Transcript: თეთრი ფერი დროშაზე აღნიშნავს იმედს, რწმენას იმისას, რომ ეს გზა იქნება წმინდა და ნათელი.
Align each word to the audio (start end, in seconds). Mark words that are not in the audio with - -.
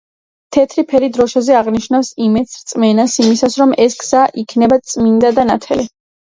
თეთრი 0.55 0.83
ფერი 0.93 1.09
დროშაზე 1.17 1.57
აღნიშნავს 1.57 2.09
იმედს, 2.29 2.57
რწმენას 2.63 3.19
იმისას, 3.27 3.61
რომ 3.63 3.77
ეს 3.87 4.01
გზა 4.03 4.27
იქნება 4.47 4.83
წმინდა 4.93 5.35
და 5.41 5.49
ნათელი. 5.55 5.91